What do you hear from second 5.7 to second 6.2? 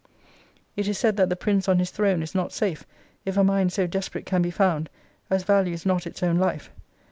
not